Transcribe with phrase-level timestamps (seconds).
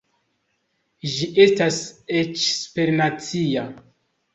[1.11, 1.79] Ĝi estas
[2.25, 3.73] eĉ supernacia.